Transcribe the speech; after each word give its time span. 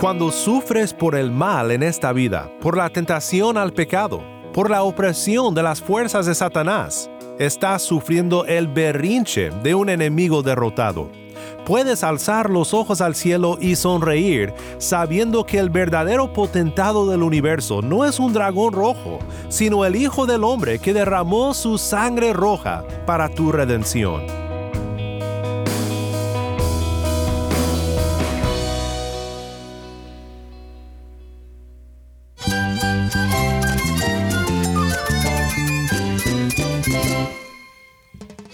Cuando 0.00 0.30
sufres 0.30 0.92
por 0.92 1.14
el 1.14 1.30
mal 1.30 1.70
en 1.70 1.82
esta 1.82 2.12
vida, 2.12 2.50
por 2.60 2.76
la 2.76 2.90
tentación 2.90 3.56
al 3.56 3.72
pecado, 3.72 4.22
por 4.52 4.68
la 4.68 4.82
opresión 4.82 5.54
de 5.54 5.62
las 5.62 5.80
fuerzas 5.80 6.26
de 6.26 6.34
Satanás, 6.34 7.10
estás 7.38 7.82
sufriendo 7.82 8.44
el 8.44 8.68
berrinche 8.68 9.50
de 9.62 9.74
un 9.74 9.88
enemigo 9.88 10.42
derrotado. 10.42 11.10
Puedes 11.64 12.04
alzar 12.04 12.50
los 12.50 12.74
ojos 12.74 13.00
al 13.00 13.14
cielo 13.14 13.56
y 13.60 13.76
sonreír 13.76 14.52
sabiendo 14.78 15.46
que 15.46 15.58
el 15.58 15.70
verdadero 15.70 16.32
potentado 16.32 17.08
del 17.08 17.22
universo 17.22 17.80
no 17.80 18.04
es 18.04 18.18
un 18.18 18.34
dragón 18.34 18.74
rojo, 18.74 19.18
sino 19.48 19.86
el 19.86 19.96
Hijo 19.96 20.26
del 20.26 20.44
Hombre 20.44 20.78
que 20.78 20.92
derramó 20.92 21.54
su 21.54 21.78
sangre 21.78 22.34
roja 22.34 22.84
para 23.06 23.30
tu 23.30 23.50
redención. 23.50 24.43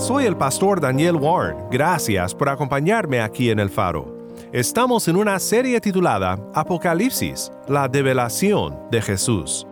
Soy 0.00 0.24
el 0.24 0.34
pastor 0.34 0.80
Daniel 0.80 1.16
Warren. 1.16 1.58
Gracias 1.70 2.34
por 2.34 2.48
acompañarme 2.48 3.20
aquí 3.20 3.50
en 3.50 3.58
el 3.58 3.68
faro. 3.68 4.16
Estamos 4.50 5.06
en 5.08 5.16
una 5.16 5.38
serie 5.38 5.78
titulada 5.78 6.38
Apocalipsis, 6.54 7.52
la 7.68 7.86
develación 7.86 8.78
de 8.90 9.02
Jesús. 9.02 9.66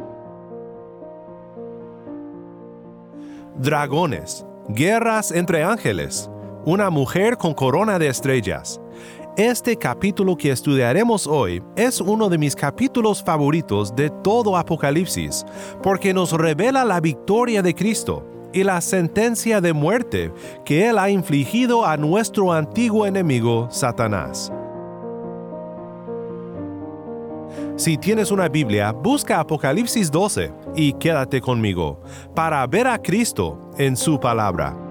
Dragones, 3.56 4.45
guerras 4.69 5.33
entre 5.33 5.65
ángeles, 5.65 6.31
una 6.67 6.91
mujer 6.91 7.39
con 7.39 7.55
corona 7.55 7.99
de 7.99 8.09
estrellas. 8.09 8.79
Este 9.39 9.77
capítulo 9.77 10.37
que 10.37 10.51
estudiaremos 10.51 11.27
hoy 11.27 11.62
es 11.75 12.03
uno 12.03 12.29
de 12.29 12.37
mis 12.37 12.55
capítulos 12.55 13.23
favoritos 13.23 13.97
de 13.97 14.11
todo 14.23 14.59
Apocalipsis, 14.59 15.47
porque 15.83 16.12
nos 16.12 16.33
revela 16.33 16.84
la 16.84 17.01
victoria 17.01 17.62
de 17.62 17.75
Cristo 17.75 18.38
y 18.53 18.65
la 18.65 18.81
sentencia 18.81 19.61
de 19.61 19.73
muerte 19.73 20.33
que 20.65 20.89
Él 20.89 20.99
ha 20.99 21.11
infligido 21.11 21.85
a 21.85 21.97
nuestro 21.97 22.53
antiguo 22.53 23.07
enemigo, 23.07 23.69
Satanás. 23.71 24.53
Si 27.77 27.97
tienes 27.97 28.31
una 28.31 28.49
Biblia, 28.49 28.91
busca 28.91 29.39
Apocalipsis 29.39 30.11
12 30.11 30.53
y 30.75 30.93
quédate 30.95 31.41
conmigo 31.41 32.01
para 32.35 32.67
ver 32.67 32.89
a 32.89 32.99
Cristo 32.99 33.71
en 33.79 33.97
su 33.97 34.19
palabra. 34.19 34.88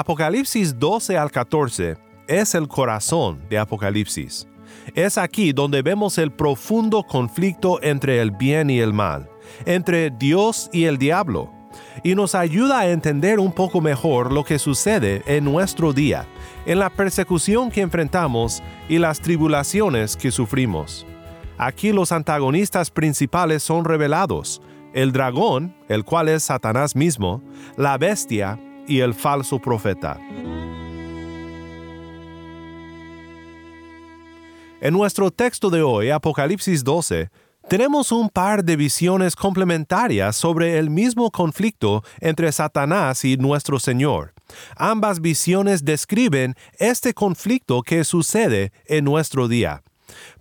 Apocalipsis 0.00 0.78
12 0.78 1.18
al 1.18 1.30
14 1.30 1.98
es 2.26 2.54
el 2.54 2.68
corazón 2.68 3.38
de 3.50 3.58
Apocalipsis. 3.58 4.48
Es 4.94 5.18
aquí 5.18 5.52
donde 5.52 5.82
vemos 5.82 6.16
el 6.16 6.32
profundo 6.32 7.02
conflicto 7.02 7.78
entre 7.82 8.22
el 8.22 8.30
bien 8.30 8.70
y 8.70 8.78
el 8.78 8.94
mal, 8.94 9.28
entre 9.66 10.08
Dios 10.08 10.70
y 10.72 10.84
el 10.84 10.96
diablo, 10.96 11.52
y 12.02 12.14
nos 12.14 12.34
ayuda 12.34 12.78
a 12.80 12.90
entender 12.90 13.38
un 13.38 13.52
poco 13.52 13.82
mejor 13.82 14.32
lo 14.32 14.42
que 14.42 14.58
sucede 14.58 15.22
en 15.26 15.44
nuestro 15.44 15.92
día, 15.92 16.24
en 16.64 16.78
la 16.78 16.88
persecución 16.88 17.70
que 17.70 17.82
enfrentamos 17.82 18.62
y 18.88 18.96
las 18.96 19.20
tribulaciones 19.20 20.16
que 20.16 20.30
sufrimos. 20.30 21.06
Aquí 21.58 21.92
los 21.92 22.10
antagonistas 22.10 22.90
principales 22.90 23.62
son 23.62 23.84
revelados, 23.84 24.62
el 24.94 25.12
dragón, 25.12 25.76
el 25.90 26.06
cual 26.06 26.30
es 26.30 26.44
Satanás 26.44 26.96
mismo, 26.96 27.42
la 27.76 27.98
bestia 27.98 28.58
y 28.86 29.00
el 29.00 29.14
falso 29.14 29.58
profeta. 29.58 30.18
En 34.80 34.94
nuestro 34.94 35.30
texto 35.30 35.68
de 35.68 35.82
hoy, 35.82 36.08
Apocalipsis 36.08 36.82
12, 36.82 37.30
tenemos 37.68 38.10
un 38.10 38.30
par 38.30 38.64
de 38.64 38.76
visiones 38.76 39.36
complementarias 39.36 40.34
sobre 40.34 40.78
el 40.78 40.90
mismo 40.90 41.30
conflicto 41.30 42.02
entre 42.18 42.50
Satanás 42.50 43.24
y 43.24 43.36
nuestro 43.36 43.78
Señor. 43.78 44.32
Ambas 44.76 45.20
visiones 45.20 45.84
describen 45.84 46.56
este 46.78 47.14
conflicto 47.14 47.82
que 47.82 48.04
sucede 48.04 48.72
en 48.86 49.04
nuestro 49.04 49.46
día. 49.46 49.82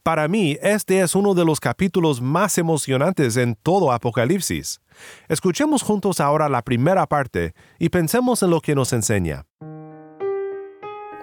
Para 0.04 0.28
mí, 0.28 0.58
este 0.62 1.02
es 1.02 1.16
uno 1.16 1.34
de 1.34 1.46
los 1.46 1.60
capítulos 1.60 2.22
más 2.22 2.58
emocionantes 2.58 3.38
en 3.38 3.56
todo 3.56 3.92
Apocalipsis. 3.92 4.82
Escuchemos 5.28 5.84
juntos 5.84 6.20
ahora 6.20 6.50
la 6.50 6.62
primera 6.62 7.08
parte 7.08 7.54
y 7.78 7.90
pensemos 7.90 8.44
en 8.44 8.50
lo 8.50 8.62
que 8.62 8.76
nos 8.76 8.94
enseña. 8.94 9.46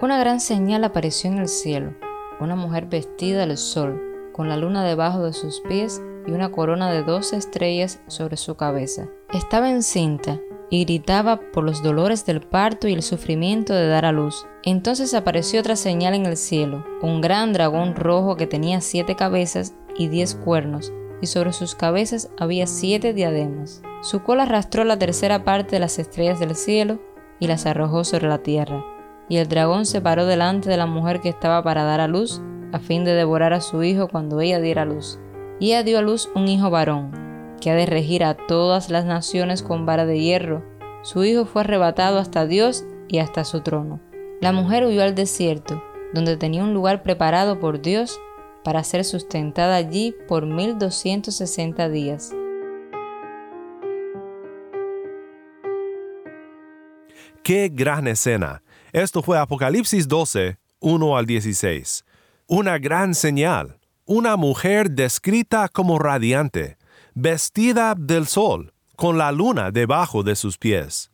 Una 0.00 0.18
gran 0.18 0.40
señal 0.40 0.84
apareció 0.84 1.30
en 1.30 1.38
el 1.38 1.48
cielo, 1.48 1.94
una 2.38 2.54
mujer 2.54 2.86
vestida 2.86 3.46
del 3.46 3.56
sol, 3.56 4.00
con 4.32 4.48
la 4.48 4.56
luna 4.56 4.84
debajo 4.84 5.24
de 5.24 5.32
sus 5.32 5.60
pies 5.60 6.02
y 6.26 6.32
una 6.32 6.50
corona 6.50 6.90
de 6.92 7.02
doce 7.02 7.36
estrellas 7.36 8.00
sobre 8.06 8.36
su 8.36 8.56
cabeza. 8.56 9.08
Estaba 9.32 9.70
encinta 9.70 10.38
y 10.70 10.84
gritaba 10.84 11.40
por 11.52 11.64
los 11.64 11.82
dolores 11.82 12.26
del 12.26 12.40
parto 12.40 12.88
y 12.88 12.92
el 12.92 13.02
sufrimiento 13.02 13.74
de 13.74 13.88
dar 13.88 14.04
a 14.04 14.12
luz. 14.12 14.46
Entonces 14.64 15.14
apareció 15.14 15.60
otra 15.60 15.76
señal 15.76 16.14
en 16.14 16.26
el 16.26 16.36
cielo, 16.36 16.84
un 17.02 17.20
gran 17.20 17.52
dragón 17.52 17.94
rojo 17.94 18.36
que 18.36 18.46
tenía 18.46 18.80
siete 18.80 19.14
cabezas 19.14 19.74
y 19.96 20.08
diez 20.08 20.34
cuernos, 20.34 20.92
y 21.20 21.26
sobre 21.26 21.52
sus 21.52 21.74
cabezas 21.74 22.30
había 22.38 22.66
siete 22.66 23.12
diademas. 23.12 23.82
Su 24.02 24.22
cola 24.22 24.42
arrastró 24.42 24.84
la 24.84 24.98
tercera 24.98 25.44
parte 25.44 25.76
de 25.76 25.80
las 25.80 25.98
estrellas 25.98 26.40
del 26.40 26.56
cielo 26.56 27.00
y 27.38 27.46
las 27.46 27.66
arrojó 27.66 28.04
sobre 28.04 28.28
la 28.28 28.38
tierra. 28.38 28.84
Y 29.28 29.38
el 29.38 29.48
dragón 29.48 29.86
se 29.86 30.00
paró 30.00 30.26
delante 30.26 30.68
de 30.68 30.76
la 30.76 30.86
mujer 30.86 31.20
que 31.20 31.28
estaba 31.28 31.62
para 31.62 31.84
dar 31.84 32.00
a 32.00 32.08
luz, 32.08 32.42
a 32.72 32.78
fin 32.78 33.04
de 33.04 33.12
devorar 33.12 33.52
a 33.52 33.60
su 33.60 33.82
hijo 33.82 34.08
cuando 34.08 34.40
ella 34.40 34.60
diera 34.60 34.84
luz. 34.84 35.18
Y 35.58 35.68
ella 35.68 35.82
dio 35.82 35.98
a 35.98 36.02
luz 36.02 36.28
un 36.34 36.48
hijo 36.48 36.70
varón 36.70 37.25
que 37.60 37.70
ha 37.70 37.74
de 37.74 37.86
regir 37.86 38.24
a 38.24 38.34
todas 38.34 38.90
las 38.90 39.04
naciones 39.04 39.62
con 39.62 39.86
vara 39.86 40.06
de 40.06 40.20
hierro. 40.20 40.64
Su 41.02 41.24
hijo 41.24 41.44
fue 41.44 41.62
arrebatado 41.62 42.18
hasta 42.18 42.46
Dios 42.46 42.84
y 43.08 43.18
hasta 43.18 43.44
su 43.44 43.60
trono. 43.60 44.00
La 44.40 44.52
mujer 44.52 44.84
huyó 44.84 45.02
al 45.02 45.14
desierto, 45.14 45.82
donde 46.12 46.36
tenía 46.36 46.62
un 46.62 46.74
lugar 46.74 47.02
preparado 47.02 47.58
por 47.58 47.80
Dios 47.80 48.20
para 48.64 48.82
ser 48.84 49.04
sustentada 49.04 49.76
allí 49.76 50.14
por 50.26 50.46
1260 50.46 51.88
días. 51.88 52.32
¡Qué 57.42 57.70
gran 57.72 58.08
escena! 58.08 58.62
Esto 58.92 59.22
fue 59.22 59.38
Apocalipsis 59.38 60.08
12, 60.08 60.58
1 60.80 61.16
al 61.16 61.26
16. 61.26 62.04
Una 62.48 62.78
gran 62.78 63.14
señal, 63.14 63.78
una 64.04 64.36
mujer 64.36 64.90
descrita 64.90 65.68
como 65.68 65.98
radiante, 65.98 66.76
vestida 67.16 67.94
del 67.96 68.26
sol, 68.26 68.74
con 68.94 69.16
la 69.16 69.32
luna 69.32 69.70
debajo 69.70 70.22
de 70.22 70.36
sus 70.36 70.58
pies. 70.58 71.10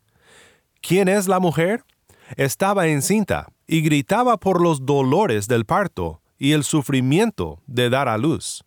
¿Quién 0.81 1.07
es 1.07 1.29
la 1.29 1.39
mujer? 1.39 1.85
Estaba 2.37 2.89
encinta 2.89 3.47
y 3.69 3.83
gritaba 3.83 4.37
por 4.37 4.61
los 4.61 4.85
dolores 4.85 5.47
del 5.47 5.65
parto 5.65 6.21
y 6.39 6.53
el 6.53 6.65
sufrimiento 6.65 7.61
de 7.69 7.89
dar 7.89 8.09
a 8.09 8.19
luz. 8.19 8.65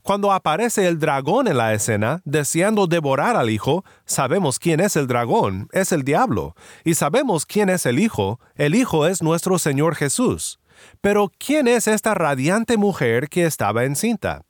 Cuando 0.00 0.32
aparece 0.32 0.88
el 0.88 0.98
dragón 0.98 1.46
en 1.46 1.58
la 1.58 1.74
escena, 1.74 2.22
deseando 2.24 2.86
devorar 2.86 3.36
al 3.36 3.50
hijo, 3.50 3.84
sabemos 4.06 4.58
quién 4.58 4.80
es 4.80 4.96
el 4.96 5.06
dragón, 5.06 5.68
es 5.72 5.92
el 5.92 6.04
diablo, 6.04 6.56
y 6.84 6.94
sabemos 6.94 7.44
quién 7.44 7.68
es 7.68 7.84
el 7.84 7.98
hijo, 7.98 8.40
el 8.54 8.74
hijo 8.74 9.06
es 9.06 9.22
nuestro 9.22 9.58
Señor 9.58 9.94
Jesús. 9.94 10.58
Pero 11.02 11.30
¿quién 11.38 11.68
es 11.68 11.86
esta 11.86 12.14
radiante 12.14 12.78
mujer 12.78 13.28
que 13.28 13.44
estaba 13.44 13.84
encinta? 13.84 14.42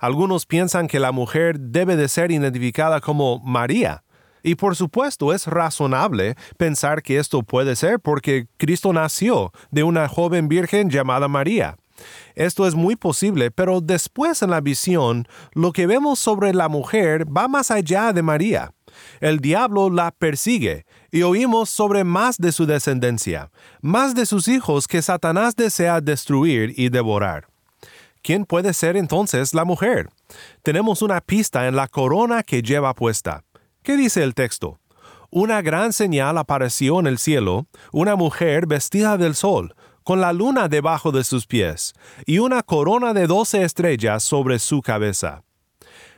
Algunos 0.00 0.46
piensan 0.46 0.88
que 0.88 0.98
la 0.98 1.12
mujer 1.12 1.60
debe 1.60 1.94
de 1.94 2.08
ser 2.08 2.32
identificada 2.32 3.00
como 3.00 3.38
María. 3.40 4.02
Y 4.42 4.54
por 4.54 4.74
supuesto 4.74 5.34
es 5.34 5.46
razonable 5.46 6.34
pensar 6.56 7.02
que 7.02 7.18
esto 7.18 7.42
puede 7.42 7.76
ser 7.76 8.00
porque 8.00 8.46
Cristo 8.56 8.94
nació 8.94 9.52
de 9.70 9.82
una 9.82 10.08
joven 10.08 10.48
virgen 10.48 10.88
llamada 10.88 11.28
María. 11.28 11.76
Esto 12.34 12.66
es 12.66 12.74
muy 12.74 12.96
posible, 12.96 13.50
pero 13.50 13.82
después 13.82 14.40
en 14.40 14.50
la 14.50 14.62
visión, 14.62 15.28
lo 15.52 15.72
que 15.72 15.86
vemos 15.86 16.18
sobre 16.18 16.54
la 16.54 16.70
mujer 16.70 17.26
va 17.26 17.46
más 17.46 17.70
allá 17.70 18.14
de 18.14 18.22
María. 18.22 18.72
El 19.20 19.40
diablo 19.40 19.90
la 19.90 20.10
persigue 20.10 20.86
y 21.10 21.22
oímos 21.22 21.68
sobre 21.68 22.04
más 22.04 22.38
de 22.38 22.52
su 22.52 22.64
descendencia, 22.64 23.50
más 23.82 24.14
de 24.14 24.24
sus 24.24 24.48
hijos 24.48 24.88
que 24.88 25.02
Satanás 25.02 25.54
desea 25.56 26.00
destruir 26.00 26.72
y 26.76 26.88
devorar. 26.88 27.48
¿Quién 28.22 28.44
puede 28.44 28.74
ser 28.74 28.96
entonces 28.96 29.54
la 29.54 29.64
mujer? 29.64 30.08
Tenemos 30.62 31.00
una 31.00 31.20
pista 31.20 31.68
en 31.68 31.76
la 31.76 31.88
corona 31.88 32.42
que 32.42 32.62
lleva 32.62 32.94
puesta. 32.94 33.44
¿Qué 33.82 33.96
dice 33.96 34.22
el 34.22 34.34
texto? 34.34 34.78
Una 35.30 35.62
gran 35.62 35.92
señal 35.92 36.36
apareció 36.36 37.00
en 37.00 37.06
el 37.06 37.18
cielo, 37.18 37.66
una 37.92 38.16
mujer 38.16 38.66
vestida 38.66 39.16
del 39.16 39.34
sol, 39.34 39.74
con 40.02 40.20
la 40.20 40.32
luna 40.32 40.68
debajo 40.68 41.12
de 41.12 41.24
sus 41.24 41.46
pies, 41.46 41.94
y 42.26 42.40
una 42.40 42.62
corona 42.62 43.14
de 43.14 43.26
doce 43.26 43.62
estrellas 43.62 44.22
sobre 44.22 44.58
su 44.58 44.82
cabeza. 44.82 45.42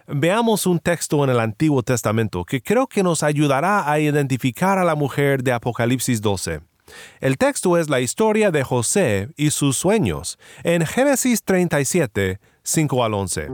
Veamos 0.08 0.66
un 0.66 0.80
texto 0.80 1.22
en 1.22 1.30
el 1.30 1.38
Antiguo 1.38 1.82
Testamento 1.82 2.44
que 2.44 2.60
creo 2.60 2.88
que 2.88 3.04
nos 3.04 3.22
ayudará 3.22 3.88
a 3.90 4.00
identificar 4.00 4.78
a 4.78 4.84
la 4.84 4.96
mujer 4.96 5.44
de 5.44 5.52
Apocalipsis 5.52 6.20
12. 6.20 6.60
El 7.20 7.38
texto 7.38 7.76
es 7.78 7.88
la 7.88 8.00
historia 8.00 8.50
de 8.50 8.62
José 8.62 9.28
y 9.36 9.50
sus 9.50 9.76
sueños, 9.76 10.38
en 10.64 10.86
Génesis 10.86 11.42
37, 11.44 12.40
5 12.62 13.04
al 13.04 13.14
11. 13.14 13.48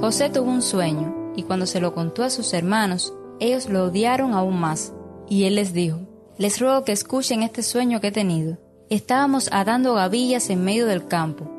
José 0.00 0.30
tuvo 0.30 0.50
un 0.50 0.62
sueño, 0.62 1.32
y 1.36 1.42
cuando 1.44 1.66
se 1.66 1.80
lo 1.80 1.94
contó 1.94 2.22
a 2.22 2.30
sus 2.30 2.52
hermanos, 2.52 3.14
ellos 3.40 3.68
lo 3.68 3.84
odiaron 3.84 4.34
aún 4.34 4.58
más. 4.58 4.92
Y 5.28 5.44
él 5.44 5.56
les 5.56 5.72
dijo, 5.72 6.00
Les 6.38 6.60
ruego 6.60 6.84
que 6.84 6.92
escuchen 6.92 7.42
este 7.42 7.62
sueño 7.62 8.00
que 8.00 8.08
he 8.08 8.12
tenido. 8.12 8.58
Estábamos 8.90 9.48
atando 9.52 9.94
gavillas 9.94 10.50
en 10.50 10.64
medio 10.64 10.86
del 10.86 11.06
campo, 11.06 11.50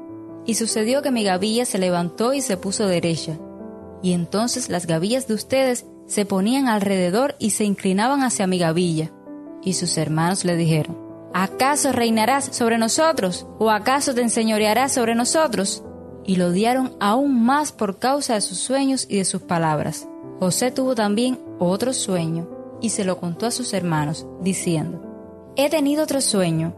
y 0.45 0.55
sucedió 0.55 1.01
que 1.01 1.11
mi 1.11 1.23
gavilla 1.23 1.65
se 1.65 1.77
levantó 1.77 2.33
y 2.33 2.41
se 2.41 2.57
puso 2.57 2.87
derecha. 2.87 3.37
Y 4.01 4.13
entonces 4.13 4.69
las 4.69 4.85
gavillas 4.85 5.27
de 5.27 5.33
ustedes 5.33 5.85
se 6.05 6.25
ponían 6.25 6.67
alrededor 6.67 7.35
y 7.37 7.49
se 7.49 7.65
inclinaban 7.65 8.23
hacia 8.23 8.47
mi 8.47 8.57
gavilla. 8.57 9.11
Y 9.63 9.73
sus 9.73 9.97
hermanos 9.97 10.45
le 10.45 10.55
dijeron, 10.55 10.97
¿acaso 11.33 11.91
reinarás 11.91 12.55
sobre 12.55 12.77
nosotros? 12.77 13.45
¿O 13.59 13.69
acaso 13.69 14.13
te 14.13 14.21
enseñorearás 14.21 14.93
sobre 14.93 15.15
nosotros? 15.15 15.83
Y 16.25 16.35
lo 16.35 16.47
odiaron 16.47 16.95
aún 16.99 17.43
más 17.43 17.71
por 17.71 17.99
causa 17.99 18.33
de 18.33 18.41
sus 18.41 18.57
sueños 18.57 19.05
y 19.09 19.17
de 19.17 19.25
sus 19.25 19.41
palabras. 19.41 20.07
José 20.39 20.71
tuvo 20.71 20.93
también 20.93 21.39
otro 21.59 21.93
sueño 21.93 22.47
y 22.81 22.89
se 22.89 23.03
lo 23.03 23.19
contó 23.19 23.45
a 23.45 23.51
sus 23.51 23.73
hermanos, 23.73 24.27
diciendo, 24.41 25.03
He 25.55 25.69
tenido 25.69 26.03
otro 26.03 26.21
sueño, 26.21 26.75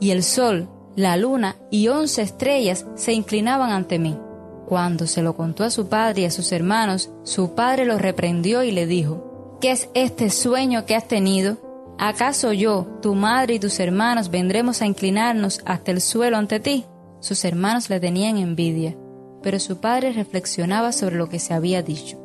y 0.00 0.10
el 0.10 0.22
sol, 0.22 0.68
la 0.96 1.16
luna 1.16 1.56
y 1.70 1.88
once 1.88 2.20
estrellas 2.20 2.86
se 2.94 3.12
inclinaban 3.12 3.70
ante 3.70 3.98
mí. 3.98 4.18
Cuando 4.66 5.06
se 5.06 5.22
lo 5.22 5.34
contó 5.34 5.64
a 5.64 5.70
su 5.70 5.88
padre 5.88 6.22
y 6.22 6.24
a 6.26 6.30
sus 6.30 6.52
hermanos, 6.52 7.10
su 7.22 7.54
padre 7.54 7.84
lo 7.84 7.98
reprendió 7.98 8.62
y 8.62 8.70
le 8.70 8.86
dijo, 8.86 9.58
¿Qué 9.60 9.72
es 9.72 9.88
este 9.94 10.30
sueño 10.30 10.86
que 10.86 10.94
has 10.94 11.08
tenido? 11.08 11.56
¿Acaso 12.02 12.54
yo, 12.54 12.86
tu 13.02 13.14
madre 13.14 13.56
y 13.56 13.58
tus 13.58 13.78
hermanos 13.78 14.30
vendremos 14.30 14.80
a 14.80 14.86
inclinarnos 14.86 15.60
hasta 15.66 15.90
el 15.90 16.00
suelo 16.00 16.38
ante 16.38 16.58
ti? 16.58 16.86
Sus 17.20 17.44
hermanos 17.44 17.90
le 17.90 18.00
tenían 18.00 18.38
envidia, 18.38 18.96
pero 19.42 19.60
su 19.60 19.82
padre 19.82 20.14
reflexionaba 20.14 20.92
sobre 20.92 21.16
lo 21.16 21.28
que 21.28 21.38
se 21.38 21.52
había 21.52 21.82
dicho. 21.82 22.16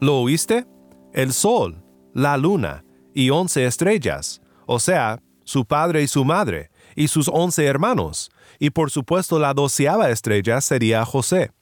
¿Lo 0.00 0.22
oíste? 0.22 0.66
El 1.12 1.32
sol, 1.32 1.84
la 2.12 2.36
luna 2.36 2.84
y 3.14 3.30
once 3.30 3.64
estrellas, 3.64 4.42
o 4.66 4.80
sea, 4.80 5.22
su 5.44 5.64
padre 5.64 6.02
y 6.02 6.08
su 6.08 6.24
madre, 6.24 6.72
y 6.96 7.06
sus 7.06 7.28
once 7.32 7.64
hermanos, 7.64 8.32
y 8.58 8.70
por 8.70 8.90
supuesto 8.90 9.38
la 9.38 9.54
doceava 9.54 10.10
estrella 10.10 10.60
sería 10.60 11.04
José. 11.04 11.52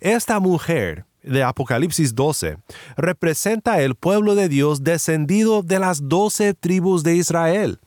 Esta 0.00 0.40
mujer 0.40 1.04
de 1.22 1.42
Apocalipsis 1.42 2.14
12 2.14 2.58
representa 2.96 3.80
el 3.80 3.94
pueblo 3.94 4.34
de 4.34 4.48
Dios 4.48 4.82
descendido 4.82 5.62
de 5.62 5.78
las 5.78 6.08
doce 6.08 6.54
tribus 6.54 7.02
de 7.02 7.16
Israel. 7.16 7.78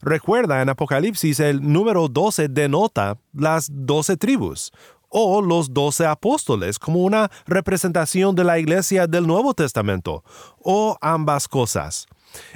Recuerda, 0.00 0.62
en 0.62 0.68
Apocalipsis 0.68 1.40
el 1.40 1.60
número 1.60 2.08
12 2.08 2.48
denota 2.48 3.18
las 3.32 3.68
doce 3.72 4.16
tribus, 4.16 4.72
o 5.08 5.40
los 5.40 5.72
doce 5.72 6.06
apóstoles 6.06 6.78
como 6.78 7.00
una 7.00 7.30
representación 7.46 8.34
de 8.34 8.44
la 8.44 8.58
iglesia 8.58 9.06
del 9.06 9.26
Nuevo 9.26 9.54
Testamento, 9.54 10.22
o 10.58 10.96
ambas 11.00 11.48
cosas. 11.48 12.06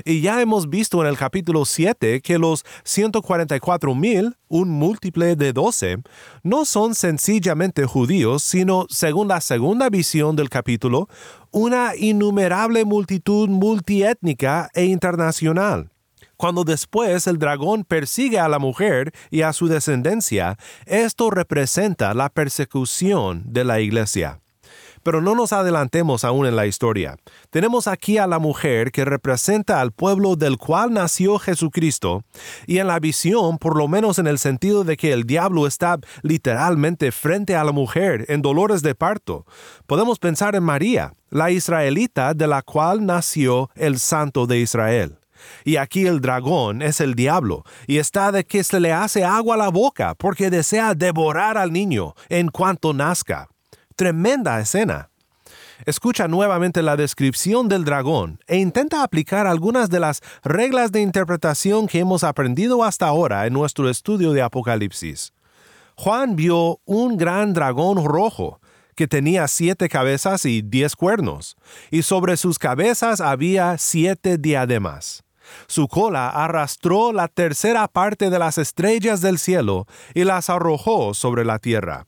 Y 0.04 0.20
ya 0.20 0.40
hemos 0.40 0.68
visto 0.68 1.00
en 1.02 1.08
el 1.08 1.16
capítulo 1.16 1.64
7 1.64 2.20
que 2.20 2.38
los 2.38 2.64
144.000, 2.84 4.36
un 4.48 4.70
múltiple 4.70 5.36
de 5.36 5.52
12, 5.52 5.98
no 6.42 6.64
son 6.64 6.94
sencillamente 6.94 7.84
judíos, 7.86 8.42
sino, 8.42 8.86
según 8.88 9.28
la 9.28 9.40
segunda 9.40 9.88
visión 9.88 10.36
del 10.36 10.48
capítulo, 10.48 11.08
una 11.50 11.96
innumerable 11.96 12.84
multitud 12.84 13.48
multiétnica 13.48 14.70
e 14.74 14.84
internacional. 14.84 15.90
Cuando 16.36 16.64
después 16.64 17.26
el 17.26 17.38
dragón 17.38 17.84
persigue 17.84 18.38
a 18.38 18.48
la 18.48 18.58
mujer 18.58 19.12
y 19.30 19.42
a 19.42 19.52
su 19.52 19.68
descendencia, 19.68 20.56
esto 20.86 21.30
representa 21.30 22.14
la 22.14 22.30
persecución 22.30 23.42
de 23.44 23.64
la 23.64 23.80
iglesia. 23.80 24.40
Pero 25.02 25.20
no 25.20 25.35
nos 25.35 25.52
adelantemos 25.52 26.25
aún 26.25 26.47
en 26.47 26.56
la 26.56 26.67
historia. 26.67 27.17
Tenemos 27.50 27.87
aquí 27.87 28.19
a 28.19 28.26
la 28.26 28.38
mujer 28.38 28.93
que 28.93 29.05
representa 29.05 29.81
al 29.81 29.93
pueblo 29.93 30.37
del 30.37 30.56
cual 30.58 30.93
nació 30.93 31.38
Jesucristo, 31.38 32.23
y 32.67 32.79
en 32.79 32.87
la 32.87 33.00
visión, 33.00 33.58
por 33.58 33.76
lo 33.76 33.88
menos 33.88 34.19
en 34.19 34.26
el 34.26 34.38
sentido 34.38 34.85
de 34.85 34.97
que 34.97 35.12
el 35.12 35.25
diablo 35.25 35.67
está 35.67 35.99
literalmente 36.23 37.12
frente 37.12 37.56
a 37.56 37.64
la 37.64 37.73
mujer 37.73 38.26
en 38.29 38.43
dolores 38.43 38.82
de 38.82 38.94
parto, 38.94 39.47
podemos 39.87 40.19
pensar 40.19 40.55
en 40.55 40.62
María, 40.62 41.14
la 41.31 41.50
israelita 41.50 42.35
de 42.35 42.47
la 42.47 42.62
cual 42.62 43.06
nació 43.06 43.70
el 43.75 43.99
Santo 43.99 44.47
de 44.47 44.58
Israel. 44.58 45.19
Y 45.64 45.76
aquí 45.76 46.06
el 46.06 46.20
dragón 46.20 46.82
es 46.82 47.00
el 47.00 47.14
diablo, 47.14 47.64
y 47.87 47.99
está 47.99 48.32
de 48.32 48.44
que 48.44 48.62
se 48.64 48.81
le 48.81 48.93
hace 48.93 49.25
agua 49.25 49.55
a 49.55 49.58
la 49.58 49.69
boca 49.69 50.14
porque 50.14 50.50
desea 50.50 50.94
devorar 50.94 51.56
al 51.56 51.73
niño 51.73 52.14
en 52.29 52.49
cuanto 52.49 52.93
nazca. 52.93 53.49
Tremenda 54.00 54.58
escena. 54.58 55.11
Escucha 55.85 56.26
nuevamente 56.26 56.81
la 56.81 56.97
descripción 56.97 57.69
del 57.69 57.85
dragón 57.85 58.41
e 58.47 58.56
intenta 58.56 59.02
aplicar 59.02 59.47
algunas 59.47 59.91
de 59.91 60.00
las 60.00 60.23
reglas 60.43 60.91
de 60.91 61.02
interpretación 61.02 61.87
que 61.87 61.99
hemos 61.99 62.25
aprendido 62.25 62.82
hasta 62.82 63.06
ahora 63.06 63.47
en 63.47 63.52
nuestro 63.52 63.91
estudio 63.91 64.32
de 64.32 64.41
Apocalipsis. 64.41 65.35
Juan 65.97 66.35
vio 66.35 66.81
un 66.87 67.19
gran 67.19 67.52
dragón 67.52 68.02
rojo 68.02 68.62
que 68.95 69.07
tenía 69.07 69.47
siete 69.49 69.90
cabezas 69.90 70.47
y 70.47 70.62
diez 70.62 70.97
cuernos, 70.97 71.59
y 71.90 72.00
sobre 72.00 72.38
sus 72.38 72.59
cabezas 72.59 73.21
había 73.21 73.76
siete 73.76 74.38
diademas. 74.38 75.25
Su 75.66 75.88
cola 75.88 76.30
arrastró 76.30 77.12
la 77.12 77.28
tercera 77.28 77.87
parte 77.87 78.30
de 78.30 78.38
las 78.38 78.57
estrellas 78.57 79.21
del 79.21 79.38
cielo 79.38 79.87
y 80.14 80.25
las 80.25 80.49
arrojó 80.49 81.12
sobre 81.12 81.45
la 81.45 81.59
tierra. 81.59 82.07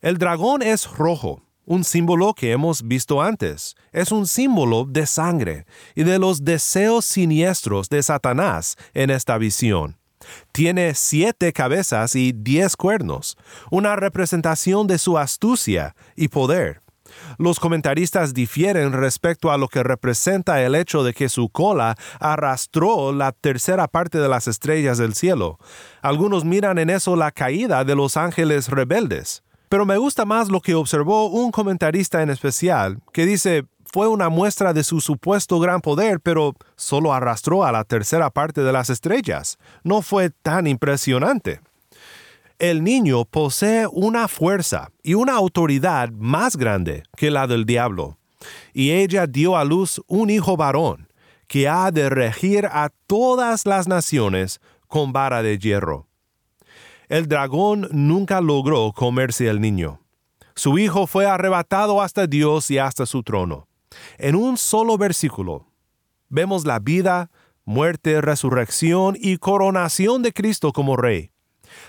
El 0.00 0.16
dragón 0.16 0.62
es 0.62 0.88
rojo, 0.88 1.42
un 1.64 1.82
símbolo 1.82 2.32
que 2.32 2.52
hemos 2.52 2.86
visto 2.86 3.20
antes. 3.20 3.74
Es 3.90 4.12
un 4.12 4.28
símbolo 4.28 4.84
de 4.84 5.06
sangre 5.06 5.66
y 5.96 6.04
de 6.04 6.20
los 6.20 6.44
deseos 6.44 7.04
siniestros 7.04 7.88
de 7.88 8.04
Satanás 8.04 8.76
en 8.94 9.10
esta 9.10 9.38
visión. 9.38 9.98
Tiene 10.52 10.94
siete 10.94 11.52
cabezas 11.52 12.14
y 12.14 12.32
diez 12.32 12.76
cuernos, 12.76 13.36
una 13.72 13.96
representación 13.96 14.86
de 14.86 14.98
su 14.98 15.18
astucia 15.18 15.96
y 16.14 16.28
poder. 16.28 16.80
Los 17.38 17.58
comentaristas 17.58 18.34
difieren 18.34 18.92
respecto 18.92 19.50
a 19.50 19.58
lo 19.58 19.66
que 19.66 19.82
representa 19.82 20.62
el 20.62 20.76
hecho 20.76 21.02
de 21.02 21.12
que 21.12 21.28
su 21.28 21.48
cola 21.48 21.96
arrastró 22.20 23.12
la 23.12 23.32
tercera 23.32 23.88
parte 23.88 24.18
de 24.18 24.28
las 24.28 24.46
estrellas 24.46 24.98
del 24.98 25.14
cielo. 25.14 25.58
Algunos 26.02 26.44
miran 26.44 26.78
en 26.78 26.88
eso 26.88 27.16
la 27.16 27.32
caída 27.32 27.84
de 27.84 27.96
los 27.96 28.16
ángeles 28.16 28.68
rebeldes. 28.68 29.42
Pero 29.68 29.84
me 29.84 29.98
gusta 29.98 30.24
más 30.24 30.48
lo 30.48 30.60
que 30.60 30.74
observó 30.74 31.26
un 31.26 31.50
comentarista 31.50 32.22
en 32.22 32.30
especial, 32.30 33.00
que 33.12 33.26
dice, 33.26 33.64
fue 33.92 34.08
una 34.08 34.28
muestra 34.28 34.72
de 34.72 34.84
su 34.84 35.00
supuesto 35.00 35.58
gran 35.60 35.80
poder, 35.80 36.20
pero 36.20 36.54
solo 36.76 37.12
arrastró 37.12 37.64
a 37.64 37.72
la 37.72 37.84
tercera 37.84 38.30
parte 38.30 38.62
de 38.62 38.72
las 38.72 38.90
estrellas. 38.90 39.58
No 39.82 40.02
fue 40.02 40.30
tan 40.30 40.66
impresionante. 40.66 41.60
El 42.58 42.82
niño 42.82 43.24
posee 43.24 43.86
una 43.86 44.26
fuerza 44.26 44.90
y 45.02 45.14
una 45.14 45.34
autoridad 45.34 46.10
más 46.10 46.56
grande 46.56 47.04
que 47.16 47.30
la 47.30 47.46
del 47.46 47.64
diablo, 47.64 48.18
y 48.72 48.90
ella 48.90 49.26
dio 49.26 49.56
a 49.56 49.64
luz 49.64 50.02
un 50.08 50.28
hijo 50.28 50.56
varón, 50.56 51.08
que 51.46 51.68
ha 51.68 51.90
de 51.92 52.10
regir 52.10 52.66
a 52.66 52.90
todas 53.06 53.64
las 53.64 53.86
naciones 53.86 54.60
con 54.88 55.12
vara 55.12 55.42
de 55.42 55.56
hierro. 55.58 56.07
El 57.08 57.26
dragón 57.26 57.88
nunca 57.90 58.42
logró 58.42 58.92
comerse 58.92 59.48
al 59.48 59.60
niño. 59.60 60.02
Su 60.54 60.78
hijo 60.78 61.06
fue 61.06 61.24
arrebatado 61.24 62.02
hasta 62.02 62.26
Dios 62.26 62.70
y 62.70 62.76
hasta 62.78 63.06
su 63.06 63.22
trono. 63.22 63.66
En 64.18 64.34
un 64.34 64.58
solo 64.58 64.98
versículo 64.98 65.66
vemos 66.28 66.66
la 66.66 66.78
vida, 66.78 67.30
muerte, 67.64 68.20
resurrección 68.20 69.16
y 69.18 69.38
coronación 69.38 70.22
de 70.22 70.34
Cristo 70.34 70.72
como 70.72 70.96
rey. 70.96 71.30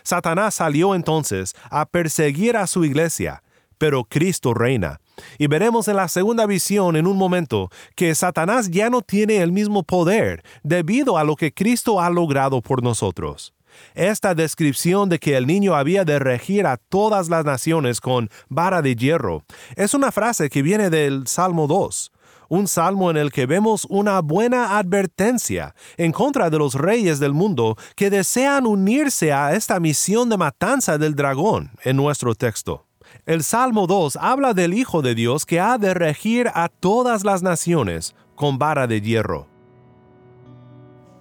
Satanás 0.03 0.55
salió 0.55 0.95
entonces 0.95 1.53
a 1.69 1.85
perseguir 1.85 2.55
a 2.55 2.67
su 2.67 2.85
iglesia, 2.85 3.43
pero 3.77 4.05
Cristo 4.05 4.53
reina. 4.53 5.01
Y 5.37 5.47
veremos 5.47 5.89
en 5.89 5.97
la 5.97 6.07
segunda 6.07 6.45
visión 6.45 6.95
en 6.95 7.07
un 7.07 7.17
momento 7.17 7.69
que 7.95 8.15
Satanás 8.15 8.69
ya 8.69 8.89
no 8.89 9.01
tiene 9.01 9.37
el 9.37 9.51
mismo 9.51 9.83
poder 9.83 10.43
debido 10.63 11.17
a 11.17 11.25
lo 11.25 11.35
que 11.35 11.53
Cristo 11.53 11.99
ha 11.99 12.09
logrado 12.09 12.61
por 12.61 12.81
nosotros. 12.83 13.53
Esta 13.95 14.35
descripción 14.35 15.09
de 15.09 15.19
que 15.19 15.37
el 15.37 15.47
niño 15.47 15.75
había 15.75 16.05
de 16.05 16.19
regir 16.19 16.65
a 16.65 16.77
todas 16.77 17.29
las 17.29 17.45
naciones 17.45 18.01
con 18.01 18.29
vara 18.47 18.81
de 18.81 18.95
hierro 18.95 19.43
es 19.75 19.93
una 19.93 20.11
frase 20.11 20.49
que 20.49 20.61
viene 20.61 20.89
del 20.89 21.27
Salmo 21.27 21.67
2 21.67 22.11
un 22.49 22.67
salmo 22.67 23.09
en 23.11 23.17
el 23.17 23.31
que 23.31 23.45
vemos 23.45 23.85
una 23.89 24.19
buena 24.21 24.77
advertencia 24.77 25.75
en 25.97 26.11
contra 26.11 26.49
de 26.49 26.57
los 26.57 26.73
reyes 26.73 27.19
del 27.19 27.33
mundo 27.33 27.77
que 27.95 28.09
desean 28.09 28.65
unirse 28.65 29.31
a 29.31 29.53
esta 29.53 29.79
misión 29.79 30.29
de 30.29 30.37
matanza 30.37 30.97
del 30.97 31.15
dragón 31.15 31.71
en 31.83 31.95
nuestro 31.95 32.35
texto. 32.35 32.85
El 33.25 33.43
Salmo 33.43 33.87
2 33.87 34.17
habla 34.17 34.53
del 34.53 34.73
Hijo 34.73 35.01
de 35.01 35.15
Dios 35.15 35.45
que 35.45 35.59
ha 35.59 35.77
de 35.77 35.93
regir 35.93 36.49
a 36.53 36.69
todas 36.69 37.23
las 37.23 37.43
naciones 37.43 38.15
con 38.35 38.57
vara 38.57 38.87
de 38.87 39.01
hierro. 39.01 39.47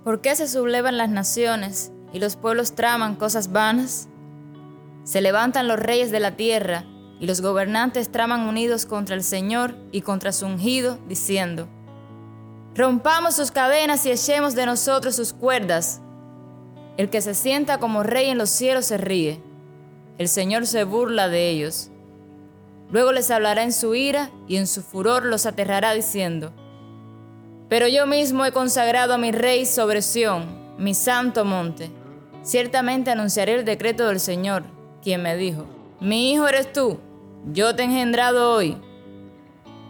¿Por 0.05 0.21
qué 0.21 0.35
se 0.35 0.49
sublevan 0.49 0.97
las 0.97 1.11
naciones 1.11 1.93
y 2.13 2.19
los 2.19 2.37
pueblos 2.37 2.75
traman 2.75 3.17
cosas 3.17 3.53
vanas? 3.53 4.09
Se 5.05 5.21
levantan 5.21 5.69
los 5.69 5.79
reyes 5.79 6.11
de 6.11 6.21
la 6.21 6.37
tierra 6.37 6.85
y 7.21 7.27
los 7.27 7.41
gobernantes 7.41 8.11
traman 8.11 8.43
unidos 8.43 8.87
contra 8.87 9.15
el 9.15 9.23
Señor 9.23 9.75
y 9.91 10.03
contra 10.03 10.33
su 10.33 10.47
ungido, 10.47 10.99
diciendo, 11.09 11.69
Rompamos 12.75 13.35
sus 13.35 13.51
cadenas 13.51 14.07
y 14.07 14.13
echemos 14.13 14.55
de 14.55 14.67
nosotros 14.67 15.17
sus 15.17 15.33
cuerdas. 15.33 16.01
El 16.97 17.11
que 17.11 17.21
se 17.21 17.35
sienta 17.35 17.79
como 17.79 18.03
rey 18.03 18.29
en 18.29 18.39
los 18.39 18.51
cielos 18.51 18.87
se 18.87 18.99
ríe, 18.99 19.43
el 20.19 20.29
Señor 20.29 20.67
se 20.67 20.85
burla 20.85 21.29
de 21.29 21.49
ellos. 21.49 21.91
Luego 22.91 23.13
les 23.13 23.31
hablará 23.31 23.63
en 23.63 23.73
su 23.73 23.95
ira 23.95 24.31
y 24.49 24.57
en 24.57 24.67
su 24.67 24.83
furor 24.83 25.25
los 25.25 25.47
aterrará 25.47 25.93
diciendo, 25.93 26.53
Pero 27.69 27.87
yo 27.87 28.07
mismo 28.07 28.45
he 28.45 28.53
consagrado 28.53 29.15
a 29.15 29.19
mi 29.19 29.31
rey 29.31 29.65
sobre 29.65 30.03
Sión, 30.03 30.77
mi 30.79 30.95
santo 30.95 31.45
monte. 31.45 31.91
Ciertamente 32.49 33.11
anunciaré 33.11 33.57
el 33.57 33.67
decreto 33.67 34.09
del 34.09 34.21
Señor, 34.21 34.63
quien 35.03 35.23
me 35.23 35.37
dijo, 35.37 35.67
Mi 36.01 36.33
hijo 36.33 36.49
eres 36.49 36.73
tú, 36.73 36.99
yo 37.53 37.77
te 37.77 37.83
he 37.83 37.85
engendrado 37.85 38.55
hoy. 38.55 38.79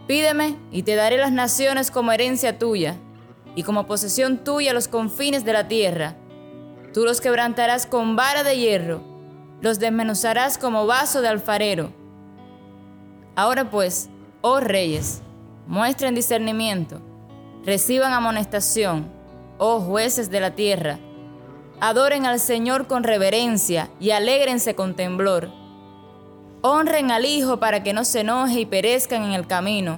Pídeme 0.07 0.57
y 0.69 0.83
te 0.83 0.95
daré 0.95 1.17
las 1.17 1.31
naciones 1.31 1.89
como 1.89 2.11
herencia 2.11 2.59
tuya, 2.59 2.97
y 3.55 3.63
como 3.63 3.85
posesión 3.85 4.43
tuya 4.43 4.73
los 4.73 4.89
confines 4.89 5.45
de 5.45 5.53
la 5.53 5.69
tierra. 5.69 6.17
Tú 6.93 7.05
los 7.05 7.21
quebrantarás 7.21 7.85
con 7.85 8.17
vara 8.17 8.43
de 8.43 8.57
hierro, 8.57 9.03
los 9.61 9.79
desmenuzarás 9.79 10.57
como 10.57 10.85
vaso 10.85 11.21
de 11.21 11.29
alfarero. 11.29 11.93
Ahora 13.37 13.69
pues, 13.69 14.09
oh 14.41 14.59
reyes, 14.59 15.21
muestren 15.65 16.13
discernimiento, 16.13 16.99
reciban 17.63 18.11
amonestación, 18.11 19.09
oh 19.59 19.79
jueces 19.79 20.29
de 20.29 20.41
la 20.41 20.51
tierra. 20.55 20.99
Adoren 21.81 22.25
al 22.25 22.39
Señor 22.39 22.87
con 22.87 23.03
reverencia 23.03 23.89
y 23.99 24.11
alégrense 24.11 24.75
con 24.75 24.95
temblor 24.95 25.49
Honren 26.61 27.09
al 27.09 27.23
Hijo 27.23 27.57
para 27.57 27.83
que 27.83 27.93
no 27.93 28.03
se 28.03 28.19
enoje 28.19 28.59
y 28.59 28.65
perezcan 28.65 29.23
en 29.23 29.31
el 29.31 29.47
camino, 29.47 29.97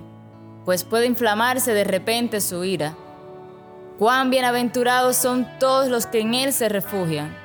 pues 0.63 0.83
puede 0.83 1.07
inflamarse 1.07 1.73
de 1.73 1.83
repente 1.83 2.39
su 2.39 2.63
ira. 2.63 2.95
Cuán 3.97 4.29
bienaventurados 4.29 5.15
son 5.17 5.47
todos 5.59 5.87
los 5.87 6.05
que 6.05 6.19
en 6.19 6.35
Él 6.35 6.53
se 6.53 6.69
refugian. 6.69 7.35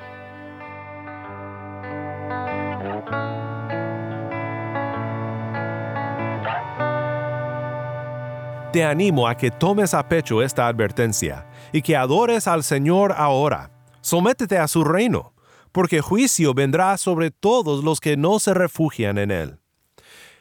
Te 8.71 8.83
animo 8.83 9.27
a 9.27 9.35
que 9.35 9.49
tomes 9.49 9.95
a 9.95 10.07
pecho 10.07 10.43
esta 10.43 10.67
advertencia 10.67 11.47
y 11.71 11.81
que 11.81 11.97
adores 11.97 12.47
al 12.47 12.63
Señor 12.63 13.15
ahora. 13.17 13.76
Sométete 14.07 14.57
a 14.57 14.69
su 14.69 14.85
reino 14.85 15.33
porque 15.73 15.99
juicio 15.99 16.53
vendrá 16.53 16.95
sobre 16.97 17.29
todos 17.29 17.83
los 17.83 17.99
que 17.99 18.15
no 18.15 18.39
se 18.39 18.53
refugian 18.53 19.17
en 19.17 19.31
él. 19.31 19.59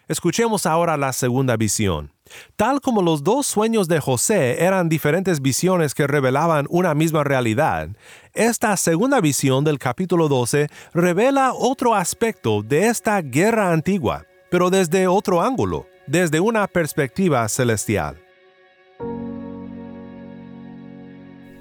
Escuchemos 0.06 0.66
ahora 0.66 0.96
la 0.96 1.12
segunda 1.12 1.56
visión. 1.56 2.12
Tal 2.54 2.80
como 2.80 3.02
los 3.02 3.24
dos 3.24 3.44
sueños 3.44 3.88
de 3.88 3.98
José 3.98 4.62
eran 4.62 4.88
diferentes 4.88 5.42
visiones 5.42 5.94
que 5.94 6.06
revelaban 6.06 6.68
una 6.70 6.94
misma 6.94 7.24
realidad, 7.24 7.88
esta 8.34 8.76
segunda 8.76 9.20
visión 9.20 9.64
del 9.64 9.80
capítulo 9.80 10.28
12 10.28 10.68
revela 10.94 11.52
otro 11.52 11.96
aspecto 11.96 12.62
de 12.62 12.86
esta 12.86 13.20
guerra 13.20 13.72
antigua, 13.72 14.26
pero 14.48 14.70
desde 14.70 15.08
otro 15.08 15.42
ángulo, 15.42 15.88
desde 16.06 16.38
una 16.38 16.68
perspectiva 16.68 17.48
celestial. 17.48 18.16